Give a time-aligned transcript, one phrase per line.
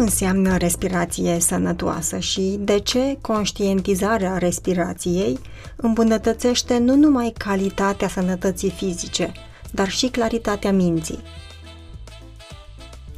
[0.00, 5.38] înseamnă respirație sănătoasă și de ce conștientizarea respirației
[5.76, 9.32] îmbunătățește nu numai calitatea sănătății fizice,
[9.70, 11.18] dar și claritatea minții?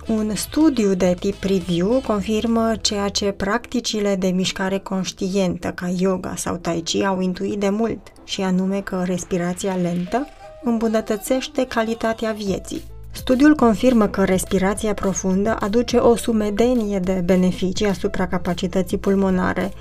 [0.07, 6.57] Un studiu de tip review confirmă ceea ce practicile de mișcare conștientă ca yoga sau
[6.57, 10.27] tai chi au intuit de mult, și anume că respirația lentă
[10.63, 12.83] îmbunătățește calitatea vieții.
[13.11, 19.73] Studiul confirmă că respirația profundă aduce o sumedenie de beneficii asupra capacității pulmonare,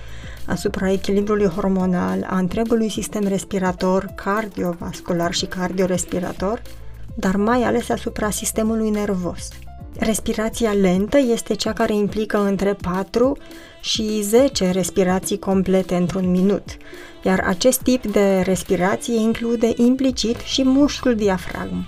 [0.45, 6.61] asupra echilibrului hormonal, a întregului sistem respirator, cardiovascular și cardiorespirator,
[7.15, 9.47] dar mai ales asupra sistemului nervos.
[9.99, 13.37] Respirația lentă este cea care implică între 4
[13.81, 16.65] și 10 respirații complete într-un minut,
[17.23, 21.85] iar acest tip de respirație include implicit și mușchiul diafragm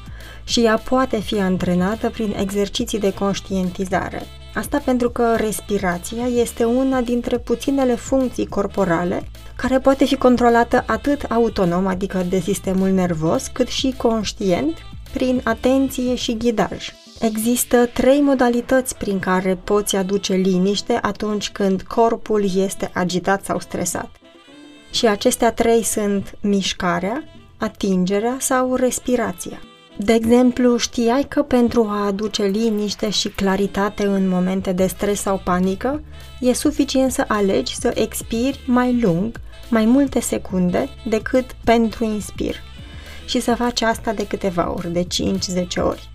[0.49, 4.21] și ea poate fi antrenată prin exerciții de conștientizare.
[4.53, 9.23] Asta pentru că respirația este una dintre puținele funcții corporale
[9.55, 14.77] care poate fi controlată atât autonom, adică de sistemul nervos, cât și conștient,
[15.13, 16.93] prin atenție și ghidaj.
[17.19, 24.09] Există trei modalități prin care poți aduce liniște atunci când corpul este agitat sau stresat.
[24.91, 27.23] Și acestea trei sunt mișcarea,
[27.57, 29.59] atingerea sau respirația.
[30.01, 35.41] De exemplu, știai că pentru a aduce liniște și claritate în momente de stres sau
[35.43, 36.03] panică,
[36.39, 42.55] e suficient să alegi să expiri mai lung, mai multe secunde, decât pentru inspir.
[43.25, 46.09] Și să faci asta de câteva ori, de 5-10 ori.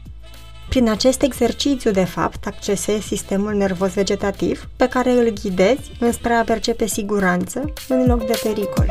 [0.69, 6.45] Prin acest exercițiu, de fapt, accesezi sistemul nervos vegetativ pe care îl ghidezi înspre a
[6.45, 8.87] percepe siguranță în loc de pericol.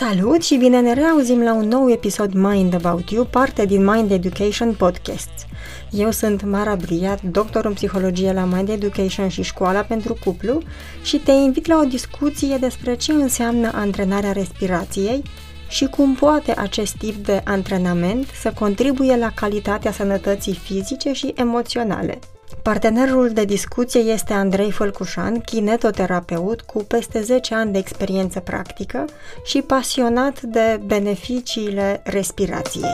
[0.00, 4.10] Salut și bine ne reauzim la un nou episod Mind About You, parte din Mind
[4.10, 5.46] Education Podcasts.
[5.90, 10.62] Eu sunt Mara Briat, doctor în psihologie la Mind Education și Școala pentru Cuplu
[11.02, 15.22] și te invit la o discuție despre ce înseamnă antrenarea respirației
[15.68, 22.18] și cum poate acest tip de antrenament să contribuie la calitatea sănătății fizice și emoționale.
[22.62, 29.04] Partenerul de discuție este Andrei Fălcușan, kinetoterapeut cu peste 10 ani de experiență practică
[29.44, 32.92] și pasionat de beneficiile respirației.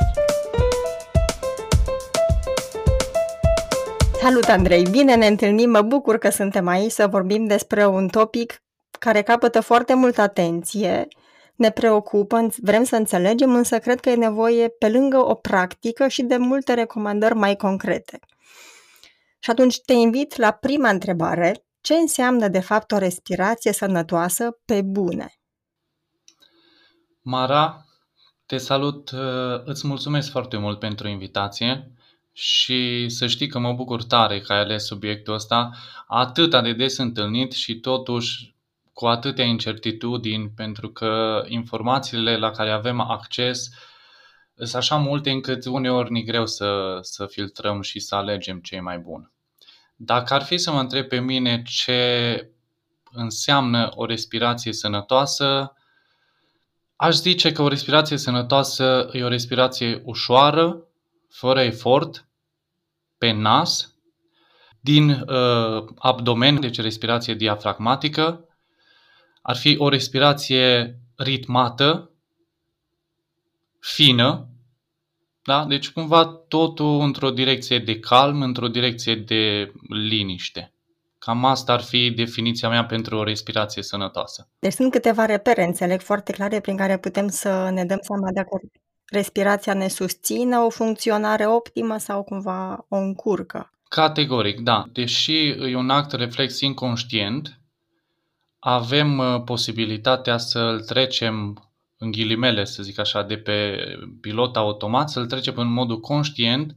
[4.23, 8.63] Salut Andrei, bine ne întâlnim, mă bucur că suntem aici să vorbim despre un topic
[8.99, 11.09] care capătă foarte multă atenție
[11.55, 16.23] ne preocupă, vrem să înțelegem, însă cred că e nevoie, pe lângă o practică, și
[16.23, 18.19] de multe recomandări mai concrete.
[19.47, 21.67] Și atunci te invit la prima întrebare.
[21.81, 25.33] Ce înseamnă, de fapt, o respirație sănătoasă pe bune?
[27.21, 27.85] Mara,
[28.47, 31.93] te salut, uh, îți mulțumesc foarte mult pentru invitație
[32.33, 35.71] și să știi că mă bucur tare că ai ales subiectul ăsta
[36.07, 38.55] atât de des întâlnit și totuși
[38.93, 43.69] cu atâtea incertitudini, pentru că informațiile la care avem acces
[44.55, 48.81] sunt așa multe încât uneori ni greu să, să filtrăm și să alegem ce e
[48.81, 49.31] mai bun.
[49.97, 52.51] Dacă ar fi să mă întreb pe mine ce
[53.13, 55.73] înseamnă o respirație sănătoasă,
[56.97, 60.87] aș zice că o respirație sănătoasă e o respirație ușoară,
[61.29, 62.29] fără efort,
[63.19, 63.95] pe nas,
[64.81, 68.45] din uh, abdomen, deci respirație diafragmatică,
[69.43, 72.11] ar fi o respirație ritmată,
[73.81, 74.49] fină,
[75.47, 75.65] da?
[75.65, 80.73] Deci cumva totul într-o direcție de calm, într-o direcție de liniște.
[81.19, 84.49] Cam asta ar fi definiția mea pentru o respirație sănătoasă.
[84.59, 88.61] Deci sunt câteva repere, înțeleg, foarte clare prin care putem să ne dăm seama dacă
[89.07, 93.71] respirația ne susține o funcționare optimă sau cumva o încurcă.
[93.89, 94.85] Categoric, da.
[94.93, 97.61] Deși e un act reflex inconștient,
[98.59, 101.66] avem uh, posibilitatea să-l trecem
[101.99, 103.77] în ghilimele, să zic așa, de pe
[104.21, 106.75] pilot automat, să-l trecem în modul conștient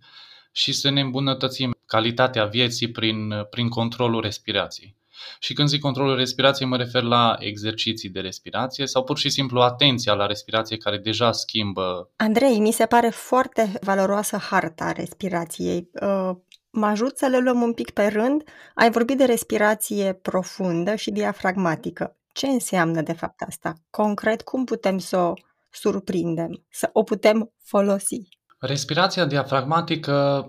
[0.52, 4.98] și să ne îmbunătățim calitatea vieții prin, prin controlul respirației.
[5.40, 9.62] Și când zic controlul respirației, mă refer la exerciții de respirație sau pur și simplu
[9.62, 12.10] atenția la respirație care deja schimbă.
[12.16, 15.90] Andrei, mi se pare foarte valoroasă harta respirației.
[16.02, 16.32] Uh,
[16.70, 18.44] mă ajut să le luăm un pic pe rând.
[18.76, 22.19] Ai vorbit de respirație profundă și diafragmatică.
[22.40, 23.74] Ce înseamnă de fapt asta?
[23.90, 25.34] Concret, cum putem să o
[25.70, 28.28] surprindem, să o putem folosi?
[28.60, 30.46] Respirația diafragmatică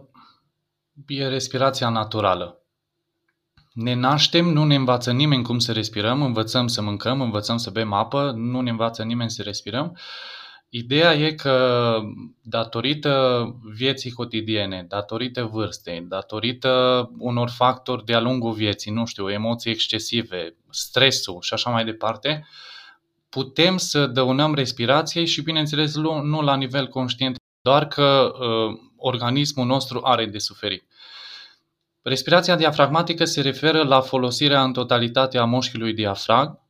[1.06, 2.62] e respirația naturală.
[3.72, 7.92] Ne naștem, nu ne învață nimeni cum să respirăm, învățăm să mâncăm, învățăm să bem
[7.92, 9.96] apă, nu ne învață nimeni să respirăm.
[10.72, 11.98] Ideea e că
[12.42, 13.44] datorită
[13.74, 21.38] vieții cotidiene, datorită vârstei, datorită unor factori de-a lungul vieții, nu știu, emoții excesive, stresul
[21.40, 22.46] și așa mai departe,
[23.28, 30.00] putem să dăunăm respirației și, bineînțeles, nu la nivel conștient, doar că uh, organismul nostru
[30.04, 30.84] are de suferit.
[32.02, 36.60] Respirația diafragmatică se referă la folosirea în totalitate a mușchiului diafragm,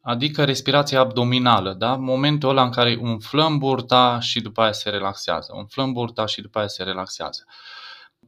[0.00, 1.96] adică respirația abdominală, da?
[1.96, 6.58] momentul ăla în care umflăm burta și după aia se relaxează, umflăm burta și după
[6.58, 7.44] aia se relaxează.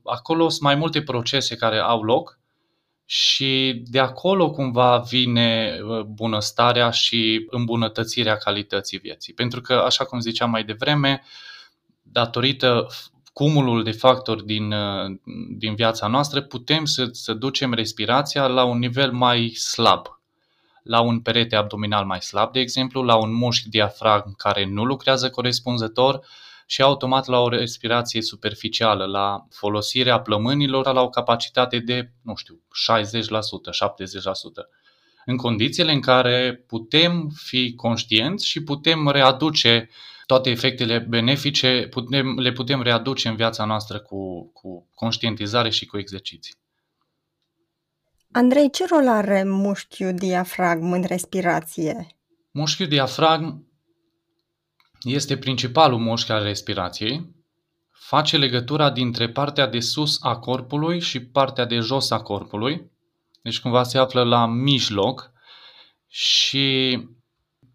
[0.04, 2.40] Acolo sunt mai multe procese care au loc
[3.04, 9.32] și de acolo cumva vine uh, bunăstarea și îmbunătățirea calității vieții.
[9.32, 11.22] Pentru că, așa cum ziceam mai devreme,
[12.02, 12.86] datorită
[13.32, 15.18] cumulul de factori din, uh,
[15.56, 20.21] din viața noastră, putem să, să ducem respirația la un nivel mai slab,
[20.82, 25.30] la un perete abdominal mai slab, de exemplu, la un mușchi diafragm care nu lucrează
[25.30, 26.26] corespunzător
[26.66, 32.54] și automat la o respirație superficială, la folosirea plămânilor la o capacitate de, nu știu,
[32.54, 33.08] 60%, 70%.
[35.24, 39.88] În condițiile în care putem fi conștienți și putem readuce
[40.26, 45.98] toate efectele benefice, putem, le putem readuce în viața noastră cu, cu conștientizare și cu
[45.98, 46.54] exerciții.
[48.34, 52.06] Andrei, ce rol are mușchiul diafragm în respirație?
[52.50, 53.66] Mușchiul diafragm
[55.02, 57.34] este principalul mușchi al respirației.
[57.90, 62.90] Face legătura dintre partea de sus a corpului și partea de jos a corpului.
[63.42, 65.32] Deci cumva se află la mijloc
[66.08, 66.98] și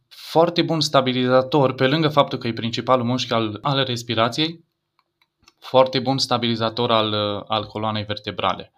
[0.08, 4.66] foarte bun stabilizator, pe lângă faptul că e principalul mușchi al, al respirației,
[5.60, 7.14] foarte bun stabilizator al,
[7.48, 8.72] al coloanei vertebrale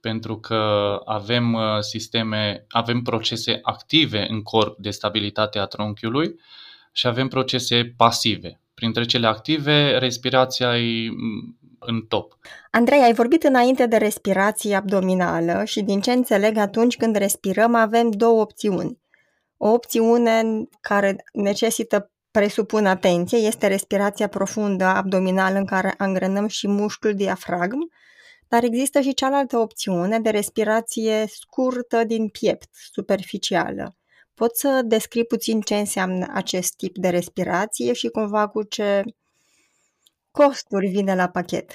[0.00, 6.34] pentru că avem uh, sisteme, avem procese active în corp de stabilitate a trunchiului
[6.92, 8.60] și avem procese pasive.
[8.74, 12.38] Printre cele active, respirația e mm, în top.
[12.70, 18.10] Andrei, ai vorbit înainte de respirație abdominală și din ce înțeleg atunci când respirăm avem
[18.10, 18.98] două opțiuni.
[19.56, 20.42] O opțiune
[20.80, 27.90] care necesită presupun atenție este respirația profundă abdominală în care angrenăm și mușchiul diafragm
[28.48, 33.96] dar există și cealaltă opțiune de respirație scurtă din piept, superficială.
[34.34, 39.02] Poți să descrii puțin ce înseamnă acest tip de respirație și cumva cu ce
[40.30, 41.72] costuri vine la pachet?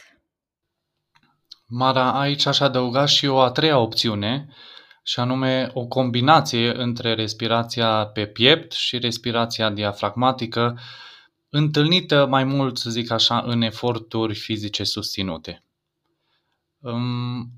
[1.68, 4.48] Mara, aici aș adăuga și o a treia opțiune,
[5.04, 10.80] și anume o combinație între respirația pe piept și respirația diafragmatică,
[11.50, 15.64] întâlnită mai mult, să zic așa, în eforturi fizice susținute.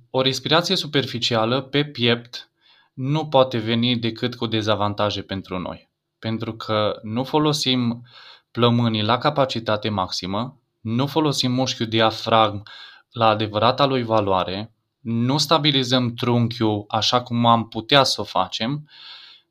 [0.10, 2.50] O respirație superficială pe piept
[2.94, 5.90] nu poate veni decât cu dezavantaje pentru noi,
[6.20, 8.06] pentru că nu folosim
[8.52, 12.64] plămânii la capacitate maximă, nu folosim mușchiul diafragm
[13.12, 18.90] la adevărata lui valoare, nu stabilizăm trunchiul așa cum am putea să o facem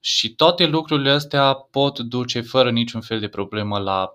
[0.01, 4.15] și toate lucrurile astea pot duce fără niciun fel de problemă la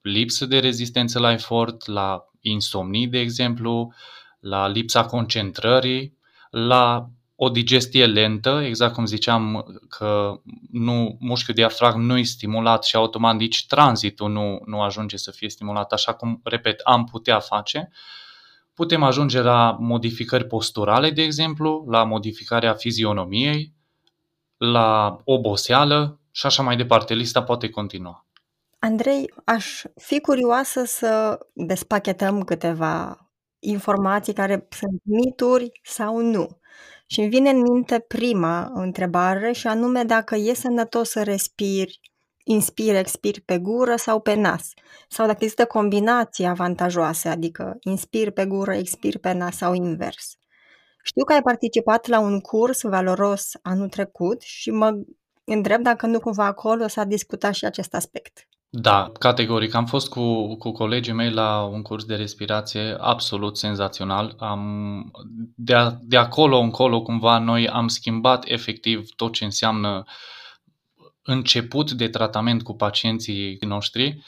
[0.00, 3.94] lipsă de rezistență la efort, la insomnii, de exemplu,
[4.40, 6.18] la lipsa concentrării,
[6.50, 7.08] la
[7.42, 13.36] o digestie lentă, exact cum ziceam că nu, mușchiul diafragm nu e stimulat și automat
[13.36, 17.90] nici tranzitul nu, nu ajunge să fie stimulat așa cum, repet, am putea face.
[18.74, 23.72] Putem ajunge la modificări posturale, de exemplu, la modificarea fizionomiei,
[24.56, 27.14] la oboseală și așa mai departe.
[27.14, 28.26] Lista poate continua.
[28.78, 33.18] Andrei, aș fi curioasă să despachetăm câteva
[33.60, 36.48] informații care sunt mituri sau nu.
[37.06, 42.00] Și îmi vine în minte prima întrebare și anume dacă e sănătos să respiri,
[42.44, 44.70] inspiri, expiri pe gură sau pe nas.
[45.08, 50.34] Sau dacă există combinații avantajoase, adică inspiri pe gură, expiri pe nas sau invers.
[51.02, 54.92] Știu că ai participat la un curs valoros anul trecut și mă
[55.44, 58.48] întreb dacă nu cumva acolo s-a discutat și acest aspect.
[58.72, 59.74] Da, categoric.
[59.74, 64.34] Am fost cu, cu colegii mei la un curs de respirație absolut senzațional.
[64.38, 65.10] Am,
[65.56, 70.04] de, a, de acolo încolo, cumva, noi am schimbat efectiv tot ce înseamnă
[71.22, 74.22] început de tratament cu pacienții noștri,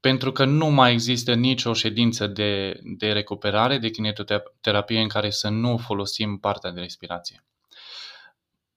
[0.00, 5.48] pentru că nu mai există nicio ședință de, de recuperare, de kinetoterapie în care să
[5.48, 7.44] nu folosim partea de respirație.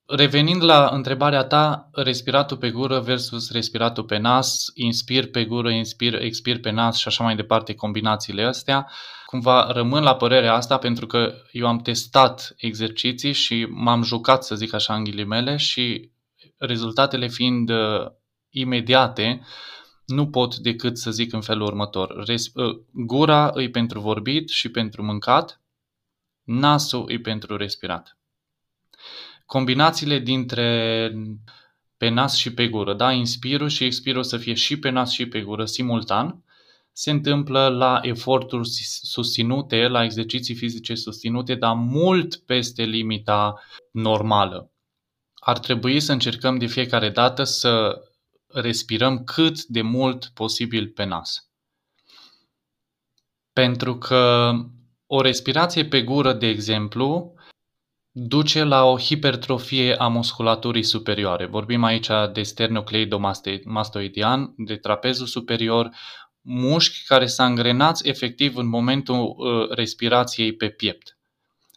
[0.06, 6.14] Revenind la întrebarea ta, respiratul pe gură versus respiratul pe nas, inspir pe gură, inspir,
[6.14, 8.90] expir pe nas și așa mai departe, combinațiile astea,
[9.26, 14.54] cumva rămân la părerea asta pentru că eu am testat exerciții și m-am jucat, să
[14.54, 16.10] zic așa, în ghilimele și
[16.58, 18.06] rezultatele fiind uh,
[18.50, 19.40] imediate,
[20.06, 22.24] nu pot decât să zic în felul următor.
[22.56, 25.62] Ă, gura îi pentru vorbit și pentru mâncat,
[26.42, 28.18] nasul îi pentru respirat.
[29.46, 31.12] Combinațiile dintre
[31.96, 33.12] pe nas și pe gură, da?
[33.12, 36.44] Inspirul și expirul să fie și pe nas și pe gură simultan,
[36.92, 38.68] se întâmplă la eforturi
[39.02, 43.60] susținute, la exerciții fizice susținute, dar mult peste limita
[43.90, 44.70] normală.
[45.34, 48.02] Ar trebui să încercăm de fiecare dată să
[48.46, 51.48] respirăm cât de mult posibil pe nas.
[53.52, 54.52] Pentru că
[55.06, 57.33] o respirație pe gură, de exemplu,
[58.16, 61.46] duce la o hipertrofie a musculaturii superioare.
[61.46, 65.90] Vorbim aici de sternocleidomastoidian, de trapezul superior,
[66.40, 71.18] mușchi care s-a îngrenați efectiv în momentul uh, respirației pe piept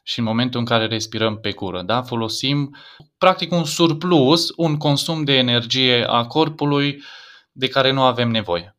[0.03, 1.81] și în momentul în care respirăm pe cură.
[1.81, 2.01] Da?
[2.01, 2.75] Folosim
[3.17, 7.03] practic un surplus, un consum de energie a corpului
[7.51, 8.75] de care nu avem nevoie.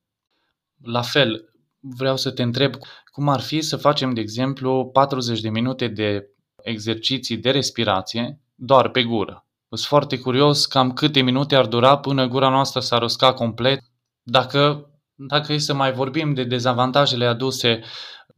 [0.82, 2.74] La fel, vreau să te întreb
[3.12, 6.28] cum ar fi să facem, de exemplu, 40 de minute de
[6.68, 9.46] exerciții de respirație doar pe gură.
[9.68, 13.80] Sunt foarte curios cam câte minute ar dura până gura noastră s-ar usca complet.
[14.22, 17.80] Dacă, dacă e să mai vorbim de dezavantajele aduse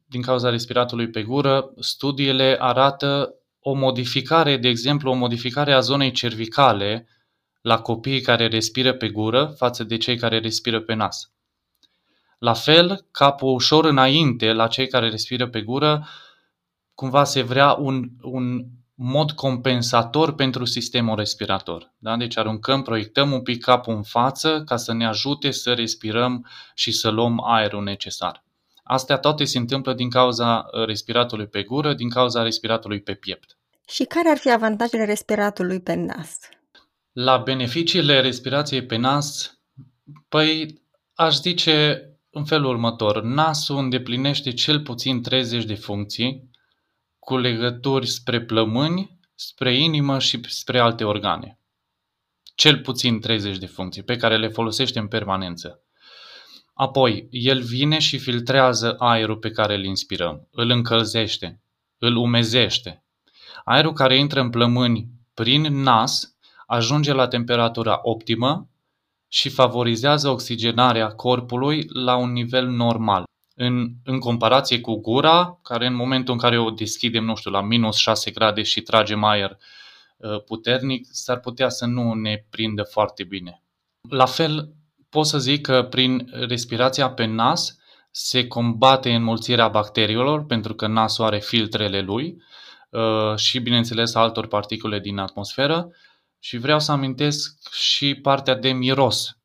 [0.07, 6.11] din cauza respiratului pe gură, studiile arată o modificare, de exemplu, o modificare a zonei
[6.11, 7.09] cervicale
[7.61, 11.33] la copiii care respiră pe gură față de cei care respiră pe nas.
[12.39, 16.07] La fel, capul ușor înainte la cei care respiră pe gură,
[17.00, 18.64] cumva se vrea un, un
[18.95, 21.92] mod compensator pentru sistemul respirator.
[21.99, 22.16] Da?
[22.16, 26.92] Deci aruncăm, proiectăm un pic capul în față ca să ne ajute să respirăm și
[26.92, 28.45] să luăm aerul necesar.
[28.83, 33.59] Astea toate se întâmplă din cauza uh, respiratului pe gură, din cauza respiratului pe piept.
[33.88, 36.38] Și care ar fi avantajele respiratului pe nas?
[37.12, 39.59] La beneficiile respirației pe nas,
[40.28, 40.80] păi
[41.14, 43.23] aș zice în felul următor.
[43.23, 46.50] Nasul îndeplinește cel puțin 30 de funcții
[47.21, 51.59] cu legături spre plămâni, spre inimă și spre alte organe.
[52.55, 55.83] Cel puțin 30 de funcții pe care le folosește în permanență.
[56.75, 61.62] Apoi, el vine și filtrează aerul pe care îl inspirăm, îl încălzește,
[61.99, 63.05] îl umezește.
[63.65, 66.37] Aerul care intră în plămâni prin nas
[66.67, 68.69] ajunge la temperatura optimă
[69.29, 73.25] și favorizează oxigenarea corpului la un nivel normal.
[73.62, 77.61] În, în comparație cu gura, care în momentul în care o deschidem, nu știu, la
[77.62, 79.57] minus 6 grade și tragem aer
[80.17, 83.62] uh, puternic, s-ar putea să nu ne prindă foarte bine.
[84.09, 84.75] La fel,
[85.09, 87.79] pot să zic că prin respirația pe nas
[88.11, 92.43] se combate înmulțirea bacteriilor, pentru că nasul are filtrele lui
[92.90, 95.90] uh, și, bineînțeles, altor particule din atmosferă.
[96.38, 99.38] Și vreau să amintesc și partea de miros,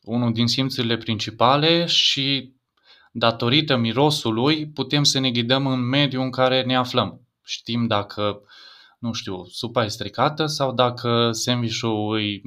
[0.00, 2.54] unul din simțurile principale și
[3.18, 7.20] datorită mirosului putem să ne ghidăm în mediul în care ne aflăm.
[7.44, 8.40] Știm dacă,
[8.98, 12.40] nu știu, supa e stricată sau dacă sandwich-ul e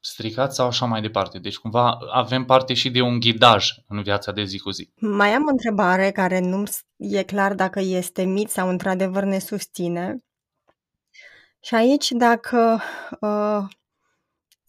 [0.00, 1.38] stricat sau așa mai departe.
[1.38, 4.90] Deci cumva avem parte și de un ghidaj în viața de zi cu zi.
[5.00, 6.64] Mai am o întrebare care nu
[6.96, 10.24] e clar dacă este mit sau într-adevăr ne susține.
[11.60, 12.80] Și aici dacă
[13.20, 13.64] uh,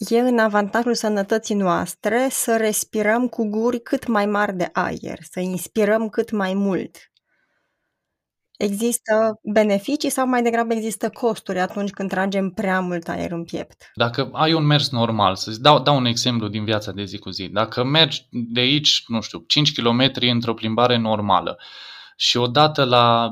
[0.08, 5.40] e în avantajul sănătății noastre să respirăm cu guri cât mai mari de aer, să
[5.40, 6.98] inspirăm cât mai mult.
[8.58, 13.92] Există beneficii sau mai degrabă există costuri atunci când tragem prea mult aer în piept?
[13.94, 17.30] Dacă ai un mers normal, să dau, dau un exemplu din viața de zi cu
[17.30, 17.48] zi.
[17.48, 21.60] Dacă mergi de aici, nu știu, 5 km într-o plimbare normală
[22.16, 23.32] și odată la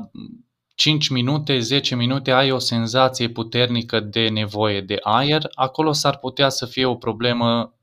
[0.78, 6.48] 5 minute, 10 minute ai o senzație puternică de nevoie de aer, acolo s-ar putea
[6.48, 7.74] să fie o problemă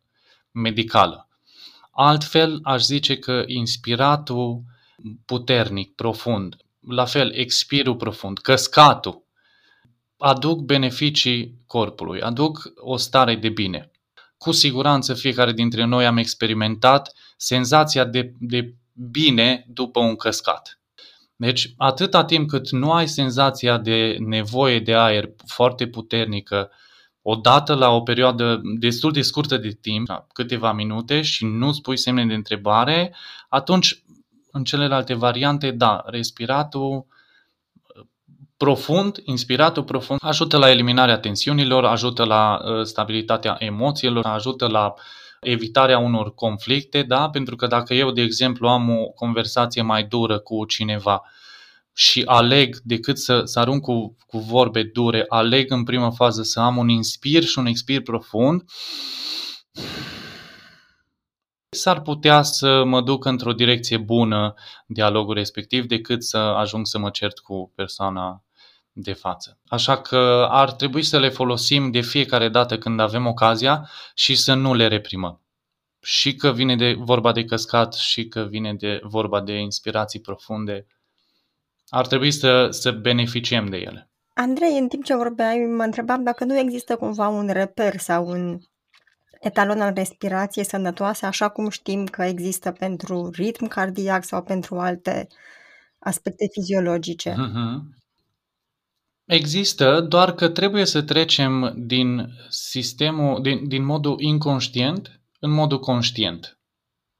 [0.51, 1.29] medicală.
[1.91, 4.63] Altfel, aș zice că inspiratul
[5.25, 6.55] puternic, profund,
[6.87, 9.23] la fel, expirul profund, căscatul,
[10.17, 13.91] aduc beneficii corpului, aduc o stare de bine.
[14.37, 20.79] Cu siguranță fiecare dintre noi am experimentat senzația de, de bine după un căscat.
[21.35, 26.71] Deci, atâta timp cât nu ai senzația de nevoie de aer foarte puternică,
[27.21, 32.25] odată la o perioadă destul de scurtă de timp, câteva minute, și nu spui semne
[32.25, 33.15] de întrebare,
[33.49, 34.03] atunci
[34.51, 37.05] în celelalte variante, da, respiratul
[38.57, 44.93] profund, inspiratul profund, ajută la eliminarea tensiunilor, ajută la uh, stabilitatea emoțiilor, ajută la
[45.41, 47.29] evitarea unor conflicte, da?
[47.29, 51.21] Pentru că dacă eu, de exemplu, am o conversație mai dură cu cineva
[51.93, 56.59] și aleg, decât să, să arunc cu, cu vorbe dure, aleg în prima fază să
[56.59, 58.63] am un inspir și un expir profund,
[61.69, 64.53] s-ar putea să mă duc într-o direcție bună
[64.87, 68.44] dialogul respectiv decât să ajung să mă cert cu persoana
[68.97, 69.59] de față.
[69.67, 74.53] Așa că ar trebui să le folosim de fiecare dată când avem ocazia și să
[74.53, 75.41] nu le reprimăm.
[76.01, 80.87] Și că vine de vorba de căscat și că vine de vorba de inspirații profunde,
[81.87, 84.09] ar trebui să, să beneficiem de ele.
[84.33, 88.59] Andrei, în timp ce vorbeai, mă întrebam dacă nu există cumva un reper sau un
[89.39, 95.27] etalon al respirației sănătoase, așa cum știm că există pentru ritm cardiac sau pentru alte
[95.99, 97.31] aspecte fiziologice.
[97.31, 98.03] Mm-hmm.
[99.25, 106.59] Există, doar că trebuie să trecem din sistemul, din, din modul inconștient în modul conștient.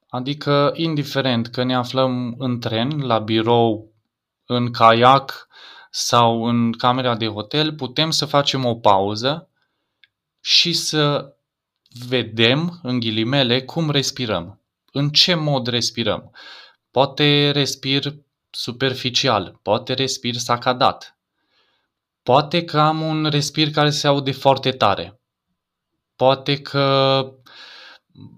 [0.08, 3.94] Adică, indiferent că ne aflăm în tren, la birou,
[4.44, 5.48] în caiac
[5.90, 9.50] sau în camera de hotel, putem să facem o pauză
[10.40, 11.34] și să
[12.08, 14.60] vedem, în ghilimele, cum respirăm.
[14.92, 16.30] În ce mod respirăm.
[16.90, 18.14] Poate respir
[18.50, 21.15] superficial, poate respir sacadat.
[22.26, 25.20] Poate că am un respir care se aude foarte tare.
[26.16, 27.24] Poate că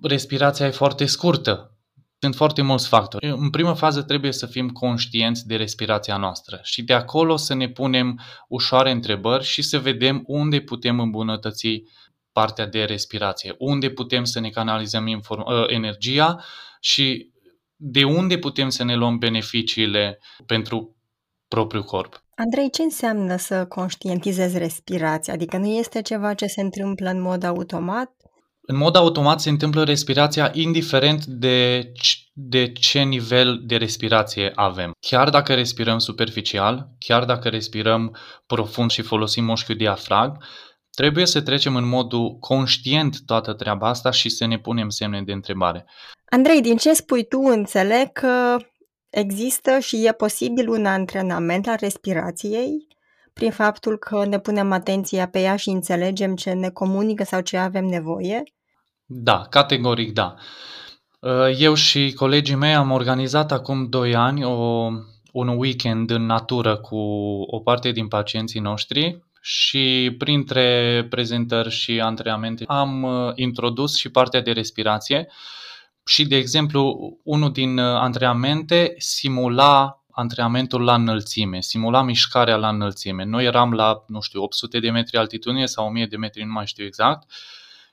[0.02, 1.76] respirația e foarte scurtă.
[2.18, 3.26] Sunt foarte mulți factori.
[3.26, 7.68] În primă fază trebuie să fim conștienți de respirația noastră și de acolo să ne
[7.68, 11.83] punem ușoare întrebări și să vedem unde putem îmbunătăți
[12.33, 16.45] partea de respirație, unde putem să ne canalizăm inform- ă, energia
[16.80, 17.30] și
[17.76, 20.97] de unde putem să ne luăm beneficiile pentru
[21.49, 22.26] propriul corp.
[22.40, 25.33] Andrei, ce înseamnă să conștientizezi respirația?
[25.33, 28.11] Adică nu este ceva ce se întâmplă în mod automat?
[28.61, 31.92] În mod automat se întâmplă respirația indiferent de,
[32.33, 34.92] de ce nivel de respirație avem.
[35.00, 38.16] Chiar dacă respirăm superficial, chiar dacă respirăm
[38.47, 40.42] profund și folosim moșchiul diafragm,
[40.90, 45.32] Trebuie să trecem în modul conștient toată treaba asta și să ne punem semne de
[45.32, 45.86] întrebare.
[46.30, 48.56] Andrei, din ce spui tu, înțeleg că
[49.10, 52.86] există și e posibil un antrenament al respirației
[53.32, 57.56] prin faptul că ne punem atenția pe ea și înțelegem ce ne comunică sau ce
[57.56, 58.42] avem nevoie?
[59.04, 60.34] Da, categoric da.
[61.58, 64.88] Eu și colegii mei am organizat acum 2 ani o,
[65.32, 66.97] un weekend în natură cu
[67.47, 74.40] o parte din pacienții noștri și printre prezentări și antrenamente am uh, introdus și partea
[74.40, 75.28] de respirație
[76.08, 83.25] și, de exemplu, unul din uh, antrenamente simula antrenamentul la înălțime, simula mișcarea la înălțime.
[83.25, 86.66] Noi eram la, nu știu, 800 de metri altitudine sau 1000 de metri, nu mai
[86.66, 87.30] știu exact,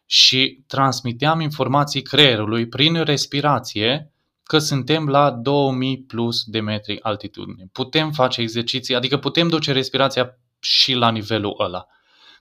[0.06, 4.12] și transmiteam informații creierului prin respirație
[4.43, 7.69] că suntem la 2000 plus de metri altitudine.
[7.71, 11.88] Putem face exerciții, adică putem duce respirația și la nivelul ăla.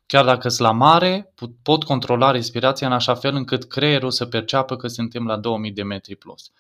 [0.06, 4.76] Chiar dacă sunt la mare, pot controla respirația în așa fel încât creierul să perceapă
[4.76, 6.50] că suntem la 2000 de metri plus.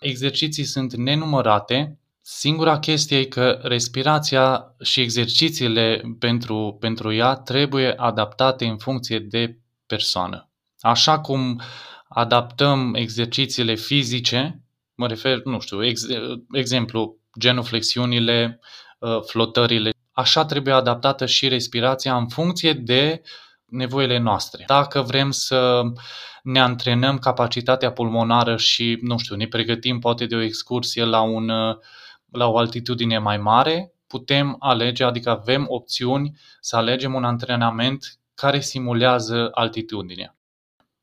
[0.00, 1.98] Exerciții sunt nenumărate.
[2.20, 9.58] Singura chestie e că respirația și exercițiile pentru, pentru ea trebuie adaptate în funcție de
[9.86, 10.48] persoană.
[10.80, 11.60] Așa cum
[12.08, 14.62] adaptăm exercițiile fizice,
[14.94, 16.06] mă refer, nu știu, ex,
[16.52, 18.60] exemplu, genuflexiunile,
[18.98, 23.22] uh, flotările așa trebuie adaptată și respirația în funcție de
[23.66, 24.64] nevoile noastre.
[24.66, 25.82] Dacă vrem să
[26.42, 31.46] ne antrenăm capacitatea pulmonară și, nu știu, ne pregătim poate de o excursie la, un,
[32.30, 38.60] la o altitudine mai mare, putem alege, adică avem opțiuni să alegem un antrenament care
[38.60, 40.36] simulează altitudinea.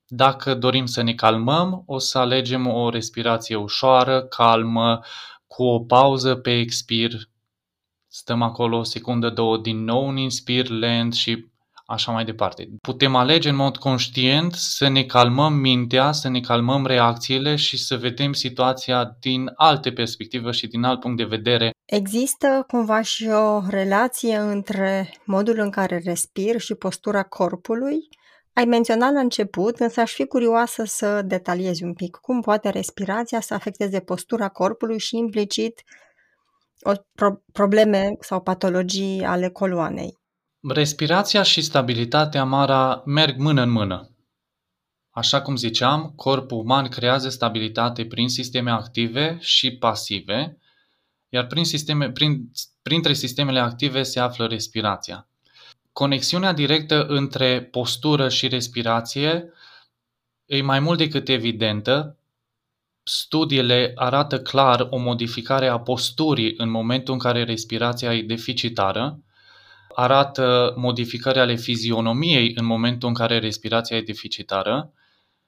[0.08, 5.00] Dacă dorim să ne calmăm, o să alegem o respirație ușoară, calmă,
[5.48, 7.30] cu o pauză pe expir
[8.18, 11.46] stăm acolo o secundă, două, din nou un inspir lent și
[11.86, 12.70] așa mai departe.
[12.82, 17.96] Putem alege în mod conștient să ne calmăm mintea, să ne calmăm reacțiile și să
[17.96, 21.72] vedem situația din alte perspective și din alt punct de vedere.
[21.86, 27.98] Există cumva și o relație între modul în care respir și postura corpului?
[28.54, 33.40] Ai menționat la început, însă aș fi curioasă să detaliezi un pic cum poate respirația
[33.40, 35.84] să afecteze postura corpului și implicit
[36.82, 40.18] o pro- probleme sau patologii ale coloanei.
[40.70, 44.12] Respirația și stabilitatea Mara merg mână în mână.
[45.10, 50.58] Așa cum ziceam, corpul uman creează stabilitate prin sisteme active și pasive,
[51.30, 55.28] iar prin sisteme, prin, printre sistemele active se află respirația.
[55.92, 59.52] Conexiunea directă între postură și respirație
[60.46, 62.17] e mai mult decât evidentă
[63.10, 69.20] Studiile arată clar o modificare a posturii în momentul în care respirația e deficitară,
[69.96, 74.91] arată modificări ale fizionomiei în momentul în care respirația e deficitară,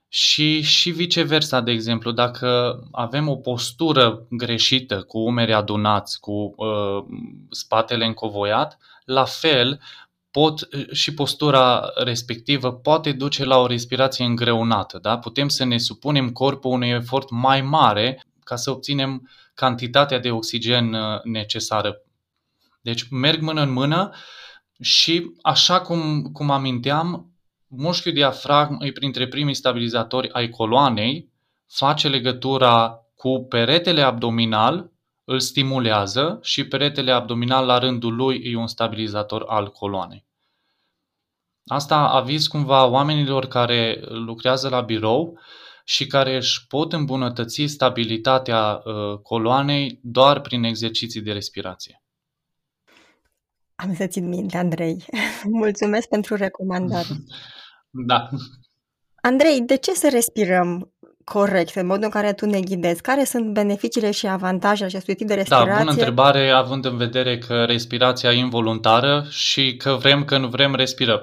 [0.08, 7.04] și, și viceversa, de exemplu, dacă avem o postură greșită, cu umeri adunați, cu uh,
[7.50, 9.80] spatele încovoiat, la fel
[10.32, 14.98] pot, și postura respectivă poate duce la o respirație îngreunată.
[15.02, 15.18] Da?
[15.18, 20.94] Putem să ne supunem corpul unui efort mai mare ca să obținem cantitatea de oxigen
[20.94, 22.02] uh, necesară.
[22.82, 24.14] Deci merg mână în mână
[24.82, 27.34] și așa cum, cum aminteam,
[27.68, 31.30] mușchiul diafragm e printre primii stabilizatori ai coloanei,
[31.68, 34.92] face legătura cu peretele abdominal,
[35.30, 40.26] îl stimulează și peretele abdominal la rândul lui e un stabilizator al coloanei.
[41.66, 45.40] Asta aviz cumva oamenilor care lucrează la birou
[45.84, 52.04] și care își pot îmbunătăți stabilitatea uh, coloanei doar prin exerciții de respirație.
[53.76, 55.06] Am să țin minte, Andrei.
[55.44, 57.08] Mulțumesc pentru recomandare.
[57.90, 58.30] Da.
[59.22, 60.94] Andrei, de ce să respirăm
[61.30, 63.02] corect, în modul în care tu ne ghidezi?
[63.02, 65.72] Care sunt beneficiile și avantajele acestui tip de respirație?
[65.72, 70.48] Da, bună întrebare, având în vedere că respirația e involuntară și că vrem că nu
[70.48, 71.22] vrem, respirăm.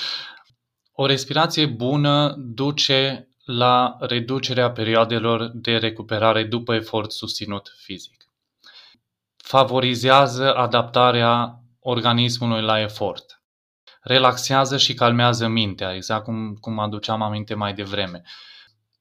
[1.02, 8.16] o respirație bună duce la reducerea perioadelor de recuperare după efort susținut fizic.
[9.36, 13.42] Favorizează adaptarea organismului la efort
[14.02, 18.22] relaxează și calmează mintea, exact cum, cum aduceam aminte mai devreme.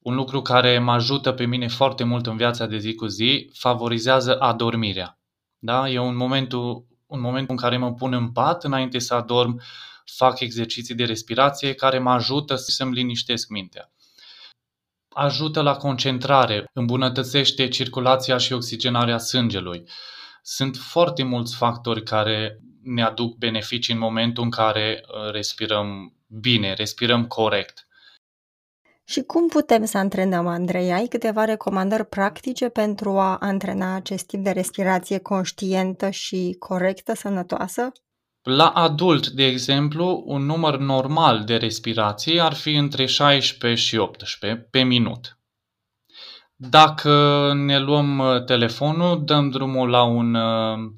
[0.02, 3.50] Un lucru care mă ajută pe mine foarte mult în viața de zi cu zi,
[3.54, 5.20] favorizează adormirea.
[5.60, 5.90] Da?
[5.90, 6.54] E un moment,
[7.06, 9.62] un moment în care mă pun în pat înainte să adorm,
[10.16, 13.92] fac exerciții de respirație care mă ajută să-mi liniștesc mintea.
[15.10, 19.84] Ajută la concentrare, îmbunătățește circulația și oxigenarea sângelui.
[20.42, 26.74] Sunt foarte mulți factori care ne aduc beneficii în momentul în care uh, respirăm bine,
[26.74, 27.88] respirăm corect.
[29.12, 30.92] Și cum putem să antrenăm, Andrei?
[30.92, 37.92] Ai câteva recomandări practice pentru a antrena acest tip de respirație conștientă și corectă, sănătoasă?
[38.42, 44.68] La adult, de exemplu, un număr normal de respirații ar fi între 16 și 18
[44.72, 45.38] pe minut.
[46.56, 50.92] Dacă ne luăm uh, telefonul, dăm drumul la un uh,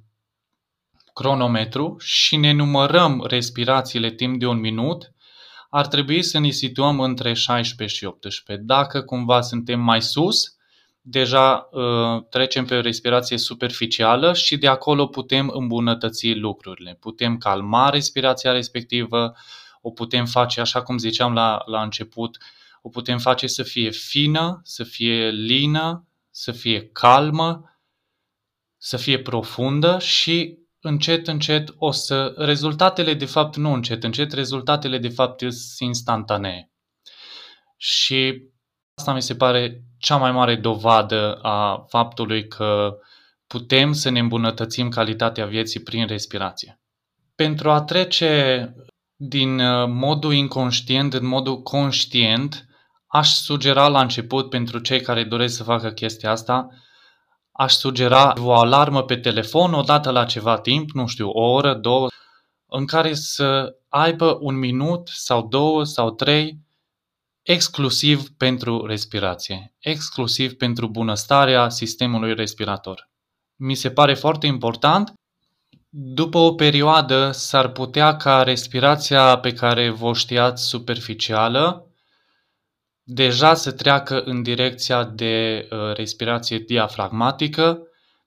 [1.13, 5.13] cronometru și ne numărăm respirațiile timp de un minut,
[5.75, 8.65] ar trebui să ne situăm între 16 și 18.
[8.65, 10.55] Dacă cumva suntem mai sus,
[11.01, 16.97] deja uh, trecem pe o respirație superficială și de acolo putem îmbunătăți lucrurile.
[16.99, 19.35] Putem calma respirația respectivă,
[19.81, 22.37] o putem face, așa cum ziceam la, la început,
[22.81, 27.79] o putem face să fie fină, să fie lină, să fie calmă,
[28.77, 32.33] să fie profundă și încet, încet o să...
[32.37, 36.71] Rezultatele, de fapt, nu încet, încet, rezultatele, de fapt, sunt instantanee.
[37.77, 38.43] Și
[38.97, 42.97] asta mi se pare cea mai mare dovadă a faptului că
[43.47, 46.81] putem să ne îmbunătățim calitatea vieții prin respirație.
[47.35, 48.73] Pentru a trece
[49.15, 52.65] din uh, modul inconștient în modul conștient,
[53.07, 56.67] aș sugera la început pentru cei care doresc să facă chestia asta,
[57.53, 62.07] aș sugera o alarmă pe telefon odată la ceva timp, nu știu, o oră, două,
[62.65, 66.57] în care să aibă un minut sau două sau trei
[67.41, 73.09] exclusiv pentru respirație, exclusiv pentru bunăstarea sistemului respirator.
[73.55, 75.13] Mi se pare foarte important.
[75.89, 81.92] După o perioadă s-ar putea ca respirația pe care vă știați superficială
[83.03, 87.81] deja să treacă în direcția de uh, respirație diafragmatică,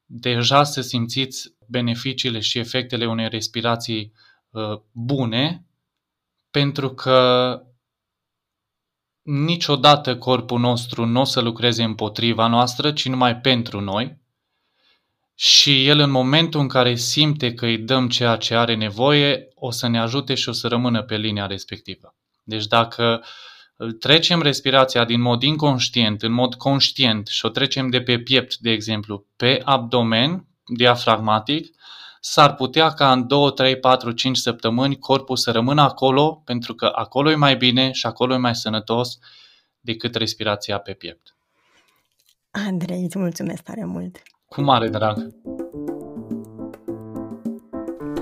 [0.04, 4.12] deja să simțiți beneficiile și efectele unei respirații
[4.50, 5.66] uh, bune,
[6.50, 7.60] pentru că
[9.22, 14.24] niciodată corpul nostru nu o să lucreze împotriva noastră, ci numai pentru noi.
[15.34, 19.70] Și el în momentul în care simte că îi dăm ceea ce are nevoie, o
[19.70, 22.14] să ne ajute și o să rămână pe linia respectivă.
[22.42, 23.28] Deci dacă uh,
[23.98, 28.70] trecem respirația din mod inconștient în mod conștient și o trecem de pe piept, de
[28.70, 31.74] exemplu, pe abdomen, diafragmatic,
[32.20, 36.92] s-ar putea ca în 2, 3, 4, 5 săptămâni corpul să rămână acolo, pentru că
[36.94, 39.18] acolo e mai bine și acolo e mai sănătos
[39.80, 41.36] decât respirația pe piept.
[42.50, 44.22] Andrei, îți mulțumesc tare mult!
[44.48, 45.34] Cu mare drag!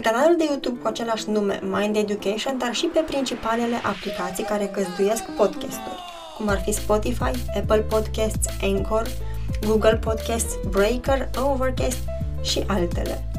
[0.00, 4.70] pe canalul de YouTube cu același nume Mind Education, dar și pe principalele aplicații care
[4.72, 6.02] găzduiesc podcasturi,
[6.36, 9.06] cum ar fi Spotify, Apple Podcasts, Anchor,
[9.66, 11.98] Google Podcasts, Breaker, Overcast
[12.42, 13.37] și altele.